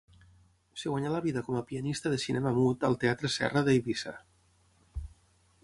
[0.77, 4.15] Es guanyà la vida com a pianista de cinema mut al Teatre Serra d'Eivissa.